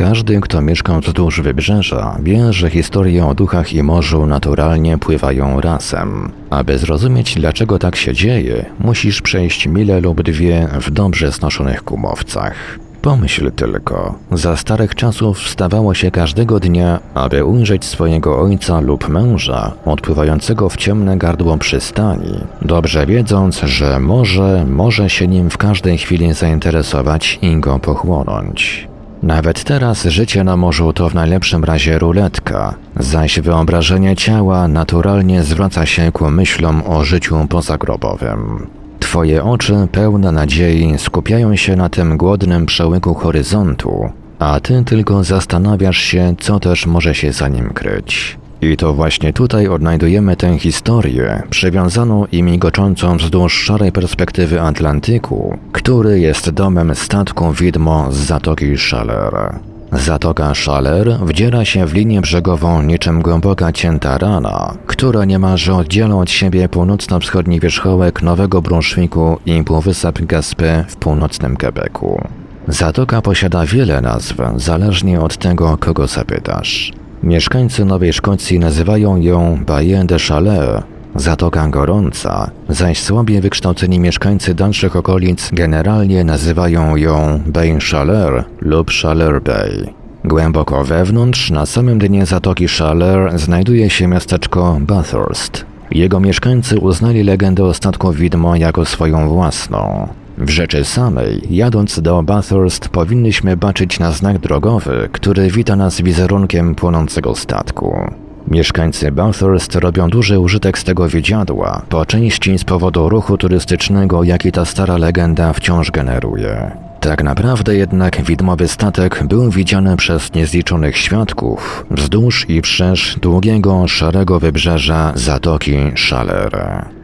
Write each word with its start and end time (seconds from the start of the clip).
Każdy, 0.00 0.40
kto 0.40 0.60
mieszka 0.60 1.00
wzdłuż 1.00 1.40
wybrzeża, 1.40 2.18
wie, 2.22 2.52
że 2.52 2.70
historie 2.70 3.26
o 3.26 3.34
duchach 3.34 3.72
i 3.72 3.82
morzu 3.82 4.26
naturalnie 4.26 4.98
pływają 4.98 5.60
razem. 5.60 6.32
Aby 6.50 6.78
zrozumieć, 6.78 7.34
dlaczego 7.34 7.78
tak 7.78 7.96
się 7.96 8.14
dzieje, 8.14 8.66
musisz 8.78 9.22
przejść 9.22 9.66
milę 9.66 10.00
lub 10.00 10.22
dwie 10.22 10.68
w 10.80 10.90
dobrze 10.90 11.32
znoszonych 11.32 11.84
kumowcach. 11.84 12.78
Pomyśl 13.02 13.52
tylko, 13.52 14.14
za 14.32 14.56
starych 14.56 14.94
czasów 14.94 15.38
wstawało 15.38 15.94
się 15.94 16.10
każdego 16.10 16.60
dnia, 16.60 17.00
aby 17.14 17.44
ujrzeć 17.44 17.84
swojego 17.84 18.40
ojca 18.40 18.80
lub 18.80 19.08
męża 19.08 19.72
odpływającego 19.84 20.68
w 20.68 20.76
ciemne 20.76 21.18
gardło 21.18 21.58
przystani, 21.58 22.40
dobrze 22.62 23.06
wiedząc, 23.06 23.60
że 23.60 24.00
może, 24.00 24.66
może 24.68 25.10
się 25.10 25.28
nim 25.28 25.50
w 25.50 25.58
każdej 25.58 25.98
chwili 25.98 26.32
zainteresować 26.34 27.38
i 27.42 27.56
go 27.56 27.78
pochłonąć. 27.78 28.89
Nawet 29.22 29.64
teraz 29.64 30.04
życie 30.04 30.44
na 30.44 30.56
morzu 30.56 30.92
to 30.92 31.08
w 31.08 31.14
najlepszym 31.14 31.64
razie 31.64 31.98
ruletka, 31.98 32.74
zaś 32.96 33.40
wyobrażenie 33.40 34.16
ciała 34.16 34.68
naturalnie 34.68 35.42
zwraca 35.42 35.86
się 35.86 36.12
ku 36.12 36.30
myślom 36.30 36.82
o 36.86 37.04
życiu 37.04 37.46
pozagrobowym. 37.48 38.66
Twoje 39.00 39.44
oczy 39.44 39.88
pełne 39.92 40.32
nadziei 40.32 40.98
skupiają 40.98 41.56
się 41.56 41.76
na 41.76 41.88
tym 41.88 42.16
głodnym 42.16 42.66
przełyku 42.66 43.14
horyzontu, 43.14 44.10
a 44.38 44.60
ty 44.60 44.84
tylko 44.84 45.24
zastanawiasz 45.24 45.98
się, 45.98 46.34
co 46.40 46.60
też 46.60 46.86
może 46.86 47.14
się 47.14 47.32
za 47.32 47.48
nim 47.48 47.70
kryć. 47.70 48.39
I 48.62 48.76
to 48.76 48.94
właśnie 48.94 49.32
tutaj 49.32 49.68
odnajdujemy 49.68 50.36
tę 50.36 50.58
historię, 50.58 51.42
przywiązaną 51.50 52.26
i 52.32 52.42
migoczącą 52.42 53.16
wzdłuż 53.16 53.54
szarej 53.54 53.92
perspektywy 53.92 54.60
Atlantyku, 54.60 55.58
który 55.72 56.20
jest 56.20 56.50
domem 56.50 56.94
statku 56.94 57.52
widmo 57.52 58.12
z 58.12 58.16
Zatoki 58.16 58.78
Schaller. 58.78 59.58
Zatoka 59.92 60.54
Schaller 60.54 61.18
wdziera 61.24 61.64
się 61.64 61.86
w 61.86 61.94
linię 61.94 62.20
brzegową 62.20 62.82
niczym 62.82 63.22
głęboka 63.22 63.72
cięta 63.72 64.18
rana, 64.18 64.74
która 64.86 65.24
niemalże 65.24 65.74
oddziela 65.74 66.14
od 66.14 66.30
siebie 66.30 66.68
północno-wschodni 66.68 67.60
wierzchołek 67.60 68.22
Nowego 68.22 68.62
Brunswicku 68.62 69.38
i 69.46 69.64
półwysep 69.64 70.18
Gaspé 70.18 70.84
w 70.88 70.96
północnym 70.96 71.56
Quebecu. 71.56 72.20
Zatoka 72.68 73.22
posiada 73.22 73.66
wiele 73.66 74.00
nazw, 74.00 74.34
zależnie 74.56 75.20
od 75.20 75.36
tego, 75.36 75.76
kogo 75.76 76.06
zapytasz. 76.06 76.92
Mieszkańcy 77.22 77.84
Nowej 77.84 78.12
Szkocji 78.12 78.58
nazywają 78.58 79.16
ją 79.16 79.64
Baie 79.66 80.04
de 80.04 80.18
Chaleur, 80.18 80.82
Zatoka 81.14 81.68
Gorąca, 81.68 82.50
zaś 82.68 82.98
słabiej 82.98 83.40
wykształceni 83.40 83.98
mieszkańcy 83.98 84.54
dalszych 84.54 84.96
okolic 84.96 85.50
generalnie 85.52 86.24
nazywają 86.24 86.96
ją 86.96 87.40
Bay 87.46 87.78
Chaleur 87.90 88.44
lub 88.60 88.90
Chaleur 88.90 89.42
Bay. 89.42 89.94
Głęboko 90.24 90.84
wewnątrz, 90.84 91.50
na 91.50 91.66
samym 91.66 91.98
dnie 91.98 92.26
Zatoki 92.26 92.68
Chaleur, 92.68 93.38
znajduje 93.38 93.90
się 93.90 94.06
miasteczko 94.06 94.78
Bathurst. 94.80 95.66
Jego 95.90 96.20
mieszkańcy 96.20 96.78
uznali 96.78 97.22
legendę 97.22 97.64
o 97.64 97.74
statku 97.74 98.12
widmo 98.12 98.56
jako 98.56 98.84
swoją 98.84 99.28
własną. 99.28 100.08
W 100.40 100.50
rzeczy 100.50 100.84
samej, 100.84 101.42
jadąc 101.50 102.00
do 102.00 102.22
Bathurst, 102.22 102.88
powinniśmy 102.88 103.56
baczyć 103.56 103.98
na 103.98 104.12
znak 104.12 104.38
drogowy, 104.38 105.08
który 105.12 105.50
wita 105.50 105.76
nas 105.76 106.00
wizerunkiem 106.00 106.74
płonącego 106.74 107.34
statku. 107.34 108.10
Mieszkańcy 108.48 109.12
Bathurst 109.12 109.74
robią 109.74 110.08
duży 110.08 110.38
użytek 110.38 110.78
z 110.78 110.84
tego 110.84 111.08
widziadła, 111.08 111.82
po 111.88 112.06
części 112.06 112.58
z 112.58 112.64
powodu 112.64 113.08
ruchu 113.08 113.38
turystycznego, 113.38 114.24
jaki 114.24 114.52
ta 114.52 114.64
stara 114.64 114.96
legenda 114.96 115.52
wciąż 115.52 115.90
generuje. 115.90 116.70
Tak 117.00 117.22
naprawdę 117.24 117.76
jednak 117.76 118.22
widmowy 118.22 118.68
statek 118.68 119.24
był 119.24 119.50
widziany 119.50 119.96
przez 119.96 120.34
niezliczonych 120.34 120.96
świadków 120.96 121.86
wzdłuż 121.90 122.46
i 122.48 122.62
wszerz 122.62 123.16
długiego, 123.22 123.88
szarego 123.88 124.40
wybrzeża 124.40 125.12
Zatoki 125.14 125.76
Chaleur. 126.08 126.99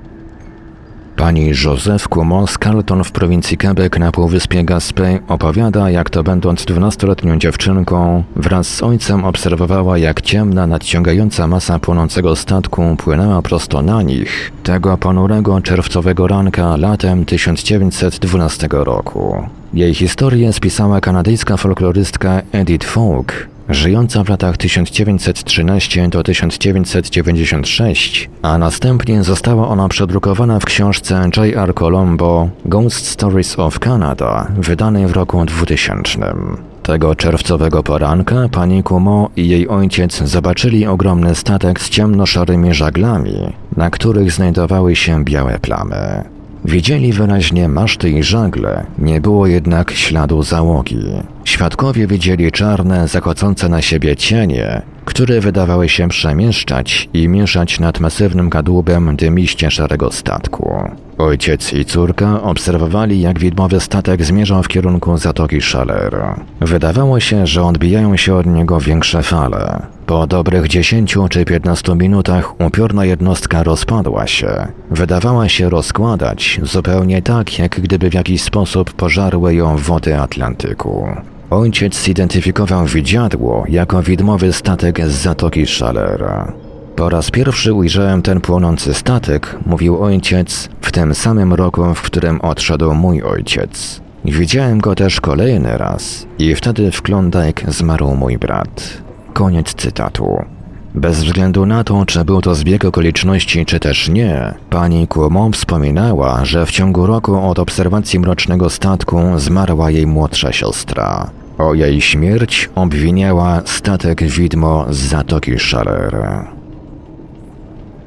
Pani 1.16 1.52
Joseph 1.64 2.08
Cumo 2.08 2.46
z 2.46 2.58
Carlton 2.58 3.04
w 3.04 3.12
prowincji 3.12 3.56
Quebec 3.56 3.98
na 3.98 4.12
półwyspie 4.12 4.64
Gaspé 4.64 5.18
opowiada, 5.28 5.90
jak 5.90 6.10
to 6.10 6.22
będąc 6.22 6.64
dwunastoletnią 6.64 7.38
dziewczynką, 7.38 8.24
wraz 8.36 8.68
z 8.68 8.82
ojcem 8.82 9.24
obserwowała, 9.24 9.98
jak 9.98 10.20
ciemna, 10.20 10.66
nadciągająca 10.66 11.46
masa 11.46 11.78
płonącego 11.78 12.36
statku 12.36 12.96
płynęła 12.98 13.42
prosto 13.42 13.82
na 13.82 14.02
nich, 14.02 14.52
tego 14.62 14.98
ponurego 14.98 15.60
czerwcowego 15.60 16.26
ranka 16.26 16.76
latem 16.76 17.24
1912 17.24 18.68
roku. 18.70 19.46
Jej 19.74 19.94
historię 19.94 20.52
spisała 20.52 21.00
kanadyjska 21.00 21.56
folklorystka 21.56 22.42
Edith 22.52 22.86
Folk, 22.86 23.48
żyjąca 23.68 24.24
w 24.24 24.28
latach 24.28 24.56
1913 24.56 26.08
do 26.08 26.22
1996, 26.22 28.30
a 28.42 28.58
następnie 28.58 29.22
została 29.22 29.68
ona 29.68 29.88
przedrukowana 29.88 30.60
w 30.60 30.64
książce 30.64 31.30
J.R. 31.36 31.74
Colombo 31.74 32.48
Ghost 32.64 33.06
Stories 33.06 33.58
of 33.58 33.78
Canada, 33.78 34.46
wydanej 34.58 35.06
w 35.06 35.12
roku 35.12 35.44
2000. 35.44 36.34
Tego 36.82 37.14
czerwcowego 37.14 37.82
poranka 37.82 38.48
pani 38.52 38.82
Kumo 38.82 39.30
i 39.36 39.48
jej 39.48 39.68
ojciec 39.68 40.22
zobaczyli 40.22 40.86
ogromny 40.86 41.34
statek 41.34 41.80
z 41.80 41.90
ciemnoszarymi 41.90 42.74
żaglami, 42.74 43.52
na 43.76 43.90
których 43.90 44.32
znajdowały 44.32 44.96
się 44.96 45.24
białe 45.24 45.58
plamy. 45.58 46.24
Widzieli 46.64 47.12
wyraźnie 47.12 47.68
maszty 47.68 48.10
i 48.10 48.22
żagle, 48.22 48.86
nie 48.98 49.20
było 49.20 49.46
jednak 49.46 49.90
śladu 49.90 50.42
załogi. 50.42 51.04
Świadkowie 51.46 52.06
widzieli 52.06 52.52
czarne, 52.52 53.08
zachodzące 53.08 53.68
na 53.68 53.82
siebie 53.82 54.16
cienie, 54.16 54.82
które 55.04 55.40
wydawały 55.40 55.88
się 55.88 56.08
przemieszczać 56.08 57.08
i 57.12 57.28
mieszać 57.28 57.80
nad 57.80 58.00
masywnym 58.00 58.50
kadłubem 58.50 59.16
dymiście 59.16 59.70
szarego 59.70 60.12
statku. 60.12 60.90
Ojciec 61.18 61.72
i 61.72 61.84
córka 61.84 62.42
obserwowali, 62.42 63.20
jak 63.20 63.38
widmowy 63.38 63.80
statek 63.80 64.24
zmierzał 64.24 64.62
w 64.62 64.68
kierunku 64.68 65.16
Zatoki 65.16 65.60
Szaler. 65.60 66.16
Wydawało 66.60 67.20
się, 67.20 67.46
że 67.46 67.62
odbijają 67.62 68.16
się 68.16 68.34
od 68.34 68.46
niego 68.46 68.80
większe 68.80 69.22
fale. 69.22 69.82
Po 70.06 70.26
dobrych 70.26 70.68
10 70.68 71.16
czy 71.30 71.44
15 71.44 71.94
minutach 71.94 72.60
upiorna 72.60 73.04
jednostka 73.04 73.62
rozpadła 73.62 74.26
się. 74.26 74.66
Wydawała 74.90 75.48
się 75.48 75.70
rozkładać, 75.70 76.60
zupełnie 76.62 77.22
tak, 77.22 77.58
jak 77.58 77.80
gdyby 77.80 78.10
w 78.10 78.14
jakiś 78.14 78.42
sposób 78.42 78.92
pożarły 78.92 79.54
ją 79.54 79.76
wody 79.76 80.18
Atlantyku. 80.18 81.08
Ojciec 81.50 82.02
zidentyfikował 82.02 82.86
widziadło 82.86 83.64
jako 83.68 84.02
widmowy 84.02 84.52
statek 84.52 85.06
z 85.06 85.10
Zatoki 85.10 85.66
Szalera. 85.66 86.52
Po 86.96 87.08
raz 87.08 87.30
pierwszy 87.30 87.72
ujrzałem 87.72 88.22
ten 88.22 88.40
płonący 88.40 88.94
statek, 88.94 89.56
mówił 89.66 90.02
ojciec, 90.02 90.68
w 90.80 90.92
tym 90.92 91.14
samym 91.14 91.54
roku, 91.54 91.94
w 91.94 92.02
którym 92.02 92.40
odszedł 92.40 92.94
mój 92.94 93.22
ojciec. 93.22 94.00
Widziałem 94.24 94.78
go 94.78 94.94
też 94.94 95.20
kolejny 95.20 95.78
raz 95.78 96.26
i 96.38 96.54
wtedy 96.54 96.90
w 96.90 97.02
Klondike 97.02 97.72
zmarł 97.72 98.14
mój 98.14 98.38
brat. 98.38 99.02
Koniec 99.32 99.74
cytatu. 99.74 100.55
Bez 100.96 101.24
względu 101.24 101.66
na 101.66 101.84
to, 101.84 102.06
czy 102.06 102.24
był 102.24 102.40
to 102.40 102.54
zbieg 102.54 102.84
okoliczności, 102.84 103.66
czy 103.66 103.80
też 103.80 104.08
nie, 104.08 104.54
pani 104.70 105.08
Cuomo 105.08 105.50
wspominała, 105.50 106.44
że 106.44 106.66
w 106.66 106.70
ciągu 106.70 107.06
roku 107.06 107.48
od 107.48 107.58
obserwacji 107.58 108.20
mrocznego 108.20 108.70
statku 108.70 109.20
zmarła 109.36 109.90
jej 109.90 110.06
młodsza 110.06 110.52
siostra. 110.52 111.30
O 111.58 111.74
jej 111.74 112.00
śmierć 112.00 112.70
obwiniała 112.74 113.62
statek 113.64 114.22
widmo 114.22 114.86
z 114.90 114.96
Zatoki 114.96 115.58
Schaller. 115.58 116.16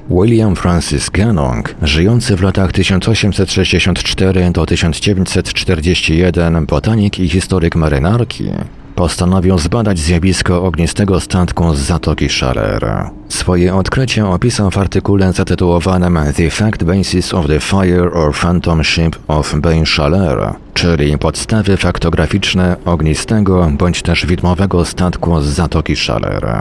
William 0.10 0.56
Francis 0.56 1.10
Ganong, 1.10 1.76
żyjący 1.82 2.36
w 2.36 2.42
latach 2.42 2.72
1864 2.72 4.52
do 4.52 4.66
1941 4.66 6.66
botanik 6.66 7.20
i 7.20 7.30
historyk 7.30 7.76
marynarki, 7.76 8.50
postanowił 9.00 9.58
zbadać 9.58 10.00
zjawisko 10.00 10.64
ognistego 10.64 11.20
statku 11.20 11.74
z 11.74 11.78
Zatoki 11.78 12.30
Schaller. 12.30 13.10
Swoje 13.30 13.76
odkrycie 13.76 14.28
opisał 14.28 14.72
w 14.72 14.78
artykule 14.78 15.34
zatytułowanym 15.34 16.20
The 16.36 16.50
Fact 16.50 16.84
Basis 16.84 17.34
of 17.34 17.48
the 17.48 17.60
Fire 17.60 18.12
or 18.12 18.34
Phantom 18.34 18.84
Ship 18.84 19.16
of 19.28 19.56
Bay 19.56 19.86
Schaller, 19.86 20.54
czyli 20.74 21.18
podstawy 21.18 21.78
faktograficzne 21.78 22.76
ognistego 22.86 23.72
bądź 23.78 24.02
też 24.02 24.26
widmowego 24.26 24.86
statku 24.86 25.42
z 25.42 25.46
Zatoki 25.46 25.96
Schaller. 25.96 26.56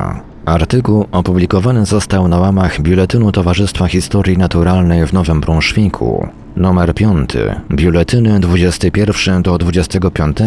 Artykuł 0.44 1.06
opublikowany 1.12 1.86
został 1.86 2.28
na 2.28 2.38
łamach 2.38 2.80
Biuletynu 2.80 3.32
Towarzystwa 3.32 3.86
Historii 3.86 4.38
Naturalnej 4.38 5.06
w 5.06 5.12
Nowym 5.12 5.40
Brunswicku. 5.40 6.28
Numer 6.58 6.94
5. 6.94 7.30
Biuletyny 7.70 8.40
21 8.40 9.42
do 9.42 9.58
25. 9.58 10.38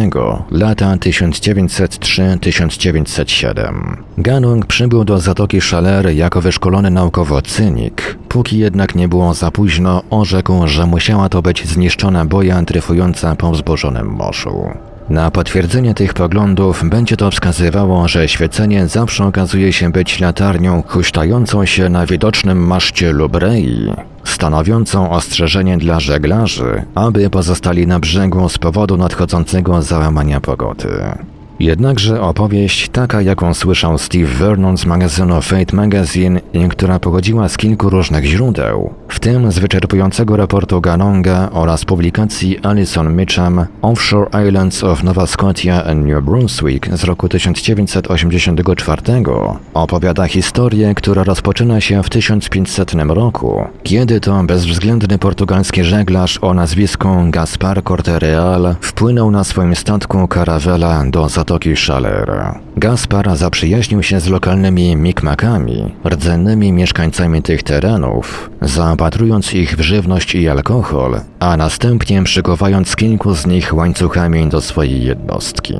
Lata 0.50 0.96
1903-1907. 0.96 3.96
Ganong 4.18 4.66
przybył 4.66 5.04
do 5.04 5.18
Zatoki 5.18 5.60
Szalery 5.60 6.14
jako 6.14 6.40
wyszkolony 6.40 6.90
naukowo 6.90 7.42
cynik. 7.42 8.18
Póki 8.28 8.58
jednak 8.58 8.94
nie 8.94 9.08
było 9.08 9.34
za 9.34 9.50
późno, 9.50 10.02
orzekł, 10.10 10.66
że 10.66 10.86
musiała 10.86 11.28
to 11.28 11.42
być 11.42 11.68
zniszczona 11.68 12.24
boja 12.24 12.62
dryfująca 12.62 13.36
po 13.36 13.50
wzburzonym 13.50 14.06
morzu. 14.06 14.70
Na 15.10 15.30
potwierdzenie 15.30 15.94
tych 15.94 16.14
poglądów 16.14 16.84
będzie 16.84 17.16
to 17.16 17.30
wskazywało, 17.30 18.08
że 18.08 18.28
świecenie 18.28 18.88
zawsze 18.88 19.24
okazuje 19.24 19.72
się 19.72 19.92
być 19.92 20.20
latarnią 20.20 20.82
huśtającą 20.86 21.66
się 21.66 21.88
na 21.88 22.06
widocznym 22.06 22.66
maszcie 22.66 23.12
lub 23.12 23.36
rei, 23.36 23.92
stanowiącą 24.32 25.10
ostrzeżenie 25.10 25.78
dla 25.78 26.00
żeglarzy, 26.00 26.84
aby 26.94 27.30
pozostali 27.30 27.86
na 27.86 27.98
brzegu 28.00 28.48
z 28.48 28.58
powodu 28.58 28.96
nadchodzącego 28.96 29.82
załamania 29.82 30.40
pogody. 30.40 30.88
Jednakże 31.62 32.20
opowieść 32.20 32.88
taka, 32.88 33.22
jaką 33.22 33.54
słyszał 33.54 33.98
Steve 33.98 34.26
Vernon 34.26 34.78
z 34.78 34.86
magazynu 34.86 35.42
Fate 35.42 35.76
Magazine 35.76 36.40
i 36.52 36.68
która 36.68 36.98
pochodziła 36.98 37.48
z 37.48 37.56
kilku 37.56 37.90
różnych 37.90 38.24
źródeł, 38.24 38.94
w 39.08 39.20
tym 39.20 39.52
z 39.52 39.58
wyczerpującego 39.58 40.36
raportu 40.36 40.80
Ganonga 40.80 41.48
oraz 41.52 41.84
publikacji 41.84 42.58
Alison 42.62 43.16
Mitcham 43.16 43.66
Offshore 43.82 44.46
Islands 44.48 44.84
of 44.84 45.02
Nova 45.02 45.26
Scotia 45.26 45.84
and 45.84 46.06
New 46.06 46.24
Brunswick 46.24 46.96
z 46.96 47.04
roku 47.04 47.28
1984, 47.28 49.02
opowiada 49.74 50.26
historię, 50.26 50.94
która 50.94 51.24
rozpoczyna 51.24 51.80
się 51.80 52.02
w 52.02 52.10
1500 52.10 52.94
roku, 53.08 53.64
kiedy 53.82 54.20
to 54.20 54.42
bezwzględny 54.44 55.18
portugalski 55.18 55.84
żeglarz 55.84 56.38
o 56.42 56.54
nazwisku 56.54 57.08
Gaspar 57.30 57.82
Corte-Real 57.82 58.74
wpłynął 58.80 59.30
na 59.30 59.44
swoim 59.44 59.76
statku 59.76 60.28
Caravela 60.28 61.04
do 61.06 61.28
Zatoki 61.28 61.51
zatoki 61.52 61.76
Szaler. 61.76 62.54
Gaspar 62.76 63.36
zaprzyjaźnił 63.36 64.02
się 64.02 64.20
z 64.20 64.28
lokalnymi 64.28 64.96
Mikmakami, 64.96 65.94
rdzennymi 66.08 66.72
mieszkańcami 66.72 67.42
tych 67.42 67.62
terenów, 67.62 68.50
zaopatrując 68.60 69.54
ich 69.54 69.76
w 69.76 69.80
żywność 69.80 70.34
i 70.34 70.48
alkohol, 70.48 71.20
a 71.40 71.56
następnie 71.56 72.22
przykowając 72.22 72.96
kilku 72.96 73.34
z 73.34 73.46
nich 73.46 73.74
łańcuchami 73.74 74.48
do 74.48 74.60
swojej 74.60 75.04
jednostki. 75.04 75.74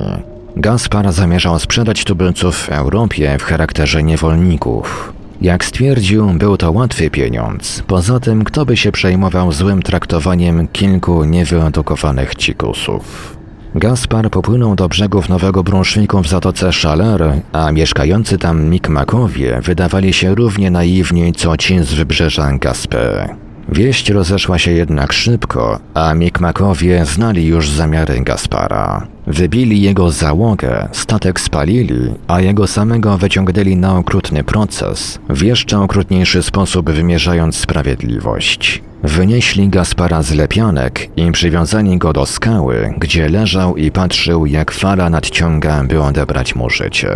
Gaspar 0.55 1.11
zamierzał 1.11 1.59
sprzedać 1.59 2.03
tubylców 2.03 2.55
w 2.57 2.69
Europie 2.69 3.37
w 3.39 3.43
charakterze 3.43 4.03
niewolników. 4.03 5.13
Jak 5.41 5.65
stwierdził, 5.65 6.27
był 6.27 6.57
to 6.57 6.71
łatwy 6.71 7.09
pieniądz. 7.09 7.83
Poza 7.87 8.19
tym, 8.19 8.43
kto 8.43 8.65
by 8.65 8.77
się 8.77 8.91
przejmował 8.91 9.51
złym 9.51 9.81
traktowaniem 9.81 10.67
kilku 10.67 11.23
niewyedukowanych 11.23 12.35
cikusów. 12.35 13.42
Gaspar 13.75 14.29
popłynął 14.29 14.75
do 14.75 14.89
brzegów 14.89 15.29
Nowego 15.29 15.63
Brunszwiku 15.63 16.21
w 16.21 16.27
zatoce 16.27 16.73
Schaler, 16.73 17.41
a 17.51 17.71
mieszkający 17.71 18.37
tam 18.37 18.63
Mikmakowie 18.63 19.61
wydawali 19.61 20.13
się 20.13 20.35
równie 20.35 20.71
naiwni 20.71 21.33
co 21.33 21.57
ci 21.57 21.79
z 21.83 21.93
wybrzeża 21.93 22.57
Gaspé. 22.57 23.29
Wieść 23.69 24.09
rozeszła 24.09 24.59
się 24.59 24.71
jednak 24.71 25.13
szybko, 25.13 25.79
a 25.93 26.13
Mikmakowie 26.13 27.05
znali 27.05 27.45
już 27.45 27.69
zamiary 27.69 28.21
Gaspara. 28.21 29.12
Wybili 29.27 29.81
jego 29.81 30.11
załogę, 30.11 30.87
statek 30.91 31.39
spalili, 31.39 32.13
a 32.27 32.41
jego 32.41 32.67
samego 32.67 33.17
wyciągnęli 33.17 33.75
na 33.75 33.97
okrutny 33.97 34.43
proces, 34.43 35.19
w 35.29 35.41
jeszcze 35.41 35.79
okrutniejszy 35.79 36.43
sposób 36.43 36.89
wymierzając 36.91 37.55
sprawiedliwość. 37.55 38.81
Wynieśli 39.03 39.69
Gaspara 39.69 40.21
z 40.21 40.33
lepianek 40.33 41.09
i 41.17 41.31
przywiązali 41.31 41.97
go 41.97 42.13
do 42.13 42.25
skały, 42.25 42.93
gdzie 42.97 43.29
leżał 43.29 43.77
i 43.77 43.91
patrzył, 43.91 44.45
jak 44.45 44.71
fala 44.71 45.09
nadciąga, 45.09 45.83
by 45.83 46.01
odebrać 46.01 46.55
mu 46.55 46.69
życie. 46.69 47.09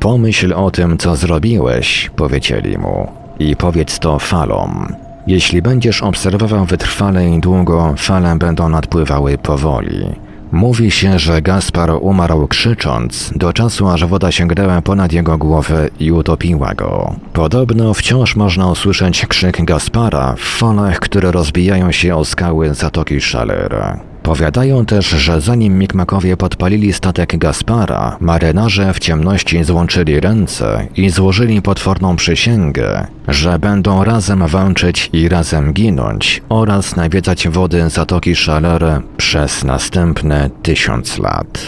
Pomyśl 0.00 0.52
o 0.52 0.70
tym, 0.70 0.98
co 0.98 1.16
zrobiłeś, 1.16 2.10
powiedzieli 2.16 2.78
mu, 2.78 3.12
i 3.38 3.56
powiedz 3.56 3.98
to 3.98 4.18
falom. 4.18 4.94
Jeśli 5.26 5.62
będziesz 5.62 6.02
obserwował 6.02 6.64
wytrwale 6.64 7.28
i 7.30 7.40
długo, 7.40 7.94
fale 7.96 8.36
będą 8.36 8.68
nadpływały 8.68 9.38
powoli. 9.38 10.27
Mówi 10.52 10.90
się, 10.90 11.18
że 11.18 11.42
Gaspar 11.42 11.90
umarł 12.00 12.46
krzycząc, 12.46 13.32
do 13.36 13.52
czasu 13.52 13.88
aż 13.88 14.04
woda 14.04 14.32
sięgnęła 14.32 14.82
ponad 14.82 15.12
jego 15.12 15.38
głowę 15.38 15.88
i 16.00 16.12
utopiła 16.12 16.74
go. 16.74 17.16
Podobno 17.32 17.94
wciąż 17.94 18.36
można 18.36 18.70
usłyszeć 18.70 19.26
krzyk 19.26 19.64
Gaspara 19.64 20.34
w 20.36 20.40
falach, 20.40 20.98
które 20.98 21.32
rozbijają 21.32 21.92
się 21.92 22.16
o 22.16 22.24
skały 22.24 22.74
Zatoki 22.74 23.20
Szalera. 23.20 24.00
Powiadają 24.28 24.86
też, 24.86 25.08
że 25.08 25.40
zanim 25.40 25.78
Mikmakowie 25.78 26.36
podpalili 26.36 26.92
statek 26.92 27.38
Gaspara, 27.38 28.16
marynarze 28.20 28.94
w 28.94 28.98
ciemności 28.98 29.64
złączyli 29.64 30.20
ręce 30.20 30.86
i 30.96 31.10
złożyli 31.10 31.62
potworną 31.62 32.16
przysięgę, 32.16 33.06
że 33.28 33.58
będą 33.58 34.04
razem 34.04 34.46
walczyć 34.46 35.10
i 35.12 35.28
razem 35.28 35.72
ginąć 35.72 36.42
oraz 36.48 36.96
nawiedzać 36.96 37.48
wody 37.48 37.90
Zatoki 37.90 38.36
Szaler 38.36 39.00
przez 39.16 39.64
następne 39.64 40.50
tysiąc 40.62 41.18
lat. 41.18 41.60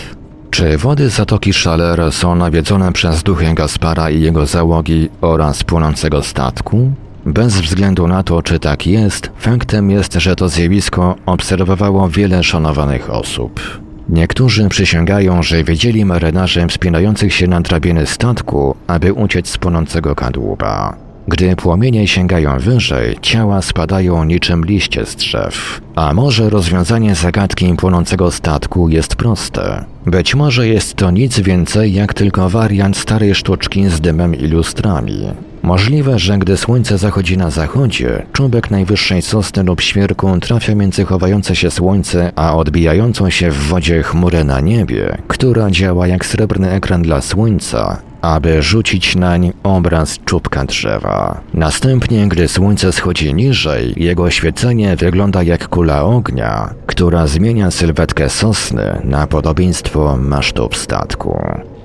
Czy 0.51 0.79
wody 0.79 1.11
Zatoki 1.11 1.53
Szaler 1.53 2.13
są 2.13 2.35
nawiedzone 2.35 2.93
przez 2.93 3.23
duchy 3.23 3.55
Gaspara 3.55 4.11
i 4.11 4.21
jego 4.21 4.47
załogi 4.47 5.09
oraz 5.21 5.65
płonącego 5.65 6.23
statku? 6.23 6.93
Bez 7.31 7.61
względu 7.61 8.09
na 8.09 8.23
to, 8.23 8.43
czy 8.43 8.59
tak 8.59 8.87
jest, 8.87 9.31
faktem 9.39 9.91
jest, 9.91 10.15
że 10.15 10.37
to 10.37 10.49
zjawisko 10.49 11.17
obserwowało 11.27 12.09
wiele 12.09 12.45
szanowanych 12.45 13.11
osób. 13.11 13.81
Niektórzy 14.09 14.69
przysięgają, 14.69 15.43
że 15.43 15.65
widzieli 15.65 16.05
marynarzy 16.05 16.67
wspinających 16.67 17.35
się 17.35 17.47
na 17.47 17.61
drabiny 17.61 18.07
statku, 18.07 18.75
aby 18.87 19.13
uciec 19.13 19.49
z 19.49 19.59
płonącego 19.59 20.15
kadłuba. 20.15 20.97
Gdy 21.29 21.57
płomienie 21.57 22.09
sięgają 22.09 22.59
wyżej, 22.59 23.17
ciała 23.23 23.63
spadają 23.63 24.25
niczym 24.25 24.65
liście 24.65 25.07
z 25.07 25.17
drzew. 25.17 25.81
A 25.95 26.15
może 26.15 26.51
rozwiązanie 26.51 27.15
zagadki 27.15 27.75
płonącego 27.75 28.31
statku 28.31 28.89
jest 28.89 29.17
proste? 29.17 29.85
Być 30.07 30.35
może 30.35 30.69
jest 30.69 30.95
to 30.95 31.11
nic 31.11 31.41
więcej 31.41 31.93
jak 31.93 32.15
tylko 32.15 32.49
wariant 32.49 32.97
starej 32.97 33.35
sztuczki 33.35 33.89
z 33.89 34.01
dymem 34.01 34.35
i 34.35 34.47
lustrami. 34.47 35.50
Możliwe, 35.63 36.19
że 36.19 36.39
gdy 36.39 36.57
słońce 36.57 36.99
zachodzi 36.99 37.37
na 37.37 37.51
zachodzie, 37.51 38.27
czubek 38.33 38.71
najwyższej 38.71 39.23
sosny 39.23 39.63
lub 39.63 39.81
świerku 39.81 40.41
trafia 40.41 40.75
między 40.75 41.05
chowające 41.05 41.57
się 41.57 41.71
słońce, 41.71 42.33
a 42.37 42.57
odbijającą 42.57 43.31
się 43.31 43.51
w 43.51 43.69
wodzie 43.69 44.03
chmurę 44.03 44.45
na 44.45 44.61
niebie, 44.61 45.19
która 45.29 45.71
działa 45.71 46.07
jak 46.07 46.27
srebrny 46.27 46.71
ekran 46.71 47.03
dla 47.03 47.21
słońca, 47.21 48.03
aby 48.21 48.63
rzucić 48.63 49.17
nań 49.17 49.53
obraz 49.63 50.19
czubka 50.25 50.65
drzewa. 50.65 51.41
Następnie, 51.55 52.29
gdy 52.29 52.49
słońce 52.49 52.93
schodzi 52.93 53.35
niżej, 53.35 53.95
jego 53.97 54.23
oświecenie 54.23 54.97
wygląda 54.97 55.43
jak 55.43 55.69
kula 55.69 56.03
ognia, 56.03 56.75
która 56.87 57.27
zmienia 57.27 57.71
sylwetkę 57.71 58.29
sosny 58.31 59.01
na 59.05 59.27
podobieństwo 59.27 60.17
masztu 60.17 60.69
statku. 60.73 61.39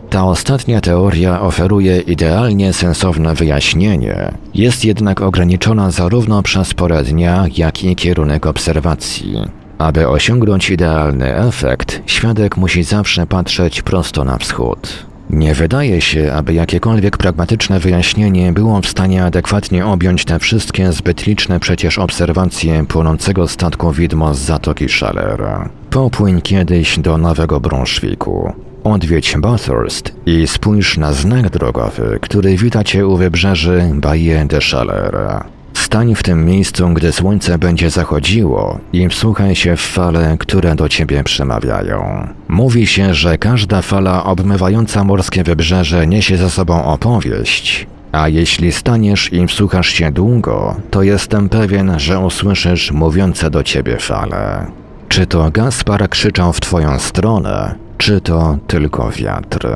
Ta 0.09 0.25
ostatnia 0.25 0.81
teoria 0.81 1.41
oferuje 1.41 1.99
idealnie 1.99 2.73
sensowne 2.73 3.35
wyjaśnienie, 3.35 4.31
jest 4.53 4.85
jednak 4.85 5.21
ograniczona 5.21 5.91
zarówno 5.91 6.43
przez 6.43 6.73
porę 6.73 7.03
dnia, 7.03 7.45
jak 7.57 7.83
i 7.83 7.95
kierunek 7.95 8.45
obserwacji. 8.45 9.41
Aby 9.77 10.07
osiągnąć 10.07 10.69
idealny 10.69 11.35
efekt, 11.35 12.01
świadek 12.05 12.57
musi 12.57 12.83
zawsze 12.83 13.27
patrzeć 13.27 13.81
prosto 13.81 14.23
na 14.23 14.37
wschód. 14.37 15.05
Nie 15.29 15.55
wydaje 15.55 16.01
się, 16.01 16.33
aby 16.33 16.53
jakiekolwiek 16.53 17.17
pragmatyczne 17.17 17.79
wyjaśnienie 17.79 18.53
było 18.53 18.81
w 18.81 18.87
stanie 18.87 19.25
adekwatnie 19.25 19.85
objąć 19.85 20.25
te 20.25 20.39
wszystkie 20.39 20.91
zbyt 20.91 21.25
liczne 21.25 21.59
przecież 21.59 21.99
obserwacje 21.99 22.85
płonącego 22.85 23.47
statku 23.47 23.91
widmo 23.91 24.33
z 24.33 24.39
Zatoki 24.39 24.89
Schaller. 24.89 25.69
Popłyń 25.89 26.41
kiedyś 26.41 26.99
do 26.99 27.17
Nowego 27.17 27.59
Brąszwiku. 27.59 28.53
Odwiedź 28.85 29.35
Bathurst 29.37 30.15
i 30.25 30.47
spójrz 30.47 30.97
na 30.97 31.13
znak 31.13 31.49
drogowy, 31.49 32.19
który 32.21 32.57
wita 32.57 32.83
cię 32.83 33.07
u 33.07 33.17
wybrzeży 33.17 33.91
Baie 33.93 34.45
de 34.45 34.59
Chaleur. 34.71 35.43
Stań 35.73 36.15
w 36.15 36.23
tym 36.23 36.45
miejscu, 36.45 36.89
gdy 36.89 37.11
słońce 37.11 37.57
będzie 37.57 37.89
zachodziło 37.89 38.79
i 38.93 39.09
wsłuchaj 39.09 39.55
się 39.55 39.75
w 39.75 39.81
fale, 39.81 40.37
które 40.39 40.75
do 40.75 40.89
ciebie 40.89 41.23
przemawiają. 41.23 42.27
Mówi 42.47 42.87
się, 42.87 43.13
że 43.13 43.37
każda 43.37 43.81
fala 43.81 44.23
obmywająca 44.23 45.03
morskie 45.03 45.43
wybrzeże 45.43 46.07
niesie 46.07 46.37
za 46.37 46.49
sobą 46.49 46.83
opowieść, 46.83 47.87
a 48.11 48.29
jeśli 48.29 48.71
staniesz 48.71 49.33
i 49.33 49.47
wsłuchasz 49.47 49.87
się 49.87 50.11
długo, 50.11 50.75
to 50.91 51.03
jestem 51.03 51.49
pewien, 51.49 51.99
że 51.99 52.19
usłyszysz 52.19 52.91
mówiące 52.91 53.49
do 53.49 53.63
ciebie 53.63 53.97
fale. 53.97 54.65
Czy 55.09 55.27
to 55.27 55.51
Gaspar 55.51 56.09
krzyczał 56.09 56.53
w 56.53 56.59
twoją 56.59 56.99
stronę, 56.99 57.84
czy 57.97 58.21
to 58.21 58.57
tylko 58.67 59.11
wiatr? 59.11 59.67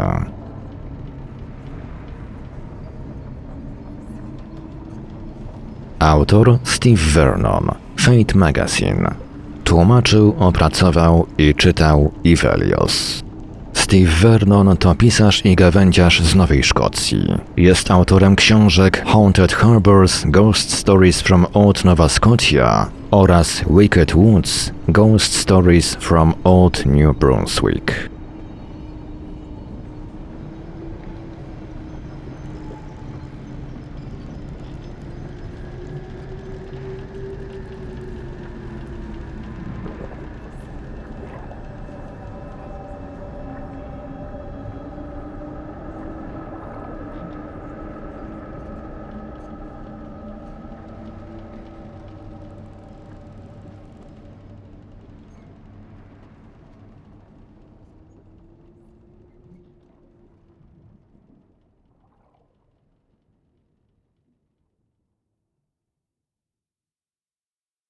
Autor 5.99 6.59
Steve 6.63 7.11
Vernon, 7.13 7.71
Fate 7.97 8.35
Magazine. 8.37 9.15
Tłumaczył, 9.63 10.35
opracował 10.39 11.27
i 11.37 11.55
czytał 11.55 12.11
Ivelios. 12.23 13.23
Steve 13.73 14.11
Vernon 14.21 14.77
to 14.77 14.95
pisarz 14.95 15.45
i 15.45 15.55
gawędziarz 15.55 16.21
z 16.21 16.35
Nowej 16.35 16.63
Szkocji. 16.63 17.37
Jest 17.57 17.91
autorem 17.91 18.35
książek 18.35 19.03
Haunted 19.07 19.53
Harbors, 19.53 20.23
Ghost 20.25 20.71
Stories 20.71 21.21
from 21.21 21.45
Old 21.53 21.85
Nova 21.85 22.09
Scotia 22.09 22.98
oraz 23.11 23.63
Wicked 23.67 24.15
Woods, 24.15 24.71
Ghost 24.91 25.33
Stories 25.33 25.95
from 25.95 26.35
Old 26.43 26.85
New 26.85 27.13
Brunswick. 27.13 28.09